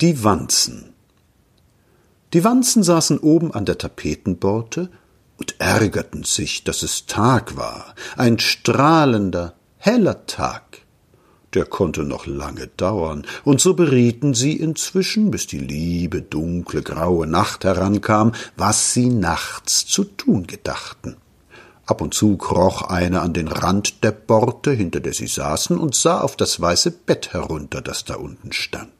[0.00, 0.94] Die Wanzen
[2.32, 4.90] Die Wanzen saßen oben an der Tapetenborte
[5.38, 10.82] und ärgerten sich, dass es Tag war, ein strahlender, heller Tag.
[11.52, 17.26] Der konnte noch lange dauern, und so berieten sie inzwischen, bis die liebe, dunkle, graue
[17.26, 21.16] Nacht herankam, was sie nachts zu tun gedachten.
[21.86, 25.96] Ab und zu kroch eine an den Rand der Borte, hinter der sie saßen, und
[25.96, 28.92] sah auf das weiße Bett herunter, das da unten stand.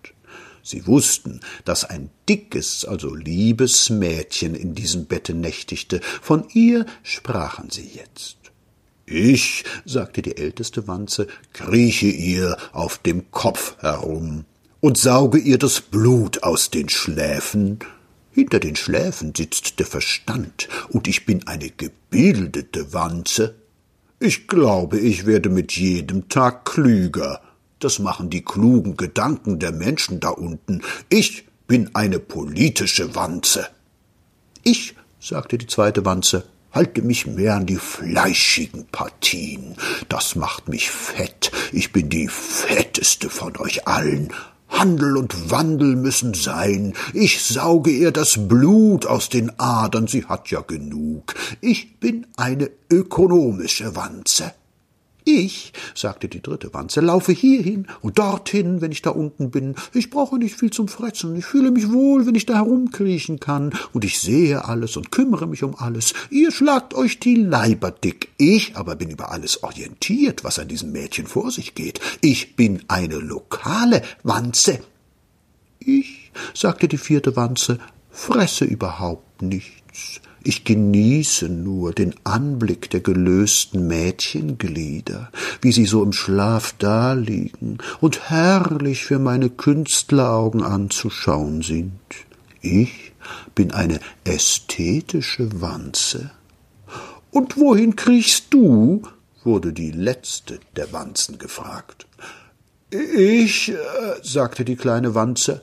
[0.68, 6.00] Sie wussten, dass ein dickes, also liebes Mädchen in diesem Bette nächtigte.
[6.20, 8.36] Von ihr sprachen sie jetzt.
[9.06, 14.44] Ich, sagte die älteste Wanze, krieche ihr auf dem Kopf herum
[14.80, 17.78] und sauge ihr das Blut aus den Schläfen.
[18.30, 23.54] Hinter den Schläfen sitzt der Verstand, und ich bin eine gebildete Wanze.
[24.20, 27.40] Ich glaube, ich werde mit jedem Tag klüger.
[27.80, 30.82] Das machen die klugen Gedanken der Menschen da unten.
[31.08, 33.68] Ich bin eine politische Wanze.
[34.64, 39.76] Ich, sagte die zweite Wanze, halte mich mehr an die fleischigen Partien.
[40.08, 41.52] Das macht mich fett.
[41.72, 44.32] Ich bin die fetteste von euch allen.
[44.68, 46.94] Handel und Wandel müssen sein.
[47.14, 51.34] Ich sauge ihr das Blut aus den Adern, sie hat ja genug.
[51.60, 54.52] Ich bin eine ökonomische Wanze.
[55.30, 59.74] Ich, sagte die dritte Wanze, laufe hierhin und dorthin, wenn ich da unten bin.
[59.92, 61.36] Ich brauche nicht viel zum Fressen.
[61.36, 63.74] Ich fühle mich wohl, wenn ich da herumkriechen kann.
[63.92, 66.14] Und ich sehe alles und kümmere mich um alles.
[66.30, 68.30] Ihr schlagt euch die Leiber dick.
[68.38, 72.00] Ich aber bin über alles orientiert, was an diesem Mädchen vor sich geht.
[72.22, 74.80] Ich bin eine lokale Wanze.
[75.78, 80.22] Ich, sagte die vierte Wanze, fresse überhaupt nichts.
[80.42, 88.30] Ich genieße nur den Anblick der gelösten Mädchenglieder, wie sie so im Schlaf daliegen und
[88.30, 92.00] herrlich für meine Künstleraugen anzuschauen sind.
[92.60, 93.12] Ich
[93.54, 96.30] bin eine ästhetische Wanze.
[97.30, 99.02] Und wohin kriechst du?
[99.44, 102.06] wurde die letzte der Wanzen gefragt.
[102.90, 103.76] Ich, äh,
[104.22, 105.62] sagte die kleine Wanze.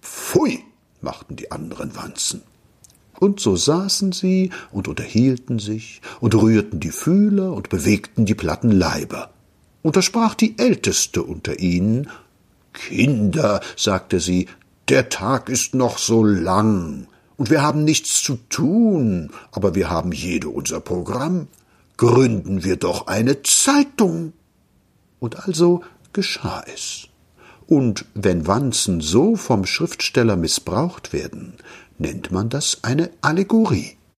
[0.00, 0.64] Pfui,
[1.00, 2.42] machten die anderen Wanzen.
[3.20, 8.70] Und so saßen sie und unterhielten sich und rührten die Fühler und bewegten die platten
[8.70, 9.30] Leiber.
[9.82, 12.08] Und da sprach die Älteste unter ihnen
[12.72, 14.46] Kinder, sagte sie,
[14.88, 17.08] der Tag ist noch so lang,
[17.38, 21.46] und wir haben nichts zu tun, aber wir haben jede unser Programm.
[21.96, 24.32] Gründen wir doch eine Zeitung.
[25.20, 27.06] Und also geschah es.
[27.68, 31.54] Und wenn Wanzen so vom Schriftsteller missbraucht werden,
[31.98, 33.97] nennt man das eine Allegorie.